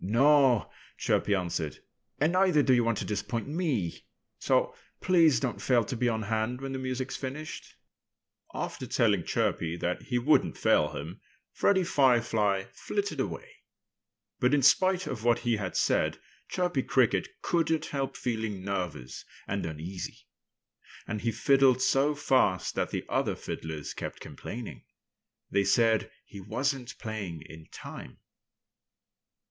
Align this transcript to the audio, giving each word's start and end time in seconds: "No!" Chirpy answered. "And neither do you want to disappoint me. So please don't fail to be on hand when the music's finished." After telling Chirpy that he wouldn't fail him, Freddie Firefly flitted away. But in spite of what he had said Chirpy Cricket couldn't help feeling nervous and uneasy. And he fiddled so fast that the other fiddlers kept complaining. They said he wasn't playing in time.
"No!" 0.03 0.71
Chirpy 0.97 1.35
answered. 1.35 1.77
"And 2.19 2.33
neither 2.33 2.63
do 2.63 2.73
you 2.73 2.83
want 2.83 2.97
to 2.97 3.05
disappoint 3.05 3.47
me. 3.47 3.99
So 4.39 4.73
please 4.99 5.39
don't 5.39 5.61
fail 5.61 5.83
to 5.83 5.95
be 5.95 6.09
on 6.09 6.23
hand 6.23 6.59
when 6.59 6.71
the 6.71 6.79
music's 6.79 7.15
finished." 7.15 7.75
After 8.51 8.87
telling 8.87 9.23
Chirpy 9.25 9.77
that 9.77 10.01
he 10.01 10.17
wouldn't 10.17 10.57
fail 10.57 10.93
him, 10.97 11.21
Freddie 11.51 11.83
Firefly 11.83 12.63
flitted 12.73 13.19
away. 13.19 13.47
But 14.39 14.55
in 14.55 14.63
spite 14.63 15.05
of 15.05 15.23
what 15.23 15.37
he 15.45 15.57
had 15.57 15.77
said 15.77 16.17
Chirpy 16.49 16.81
Cricket 16.81 17.27
couldn't 17.43 17.85
help 17.85 18.17
feeling 18.17 18.63
nervous 18.65 19.23
and 19.47 19.67
uneasy. 19.67 20.25
And 21.07 21.21
he 21.21 21.31
fiddled 21.31 21.79
so 21.79 22.15
fast 22.15 22.73
that 22.73 22.89
the 22.89 23.05
other 23.07 23.35
fiddlers 23.35 23.93
kept 23.93 24.19
complaining. 24.19 24.83
They 25.51 25.63
said 25.63 26.09
he 26.25 26.39
wasn't 26.39 26.97
playing 26.97 27.43
in 27.43 27.67
time. 27.71 28.17